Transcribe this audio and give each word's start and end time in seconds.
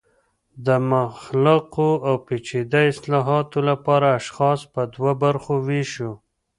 د 0.65 0.67
مغلقو 0.91 1.91
او 2.07 2.15
پیچده 2.27 2.79
اصطالحاتو 2.91 3.59
لپاره 3.69 4.07
اشخاص 4.19 4.59
په 4.73 4.81
دوه 4.93 5.11
برخو 5.23 5.53
ویشو 5.67 6.11